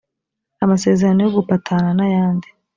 amasezerano 0.63 1.19
yo 1.21 1.31
gupatana 1.37 1.89
n 1.97 1.99
ayandi 2.07 2.47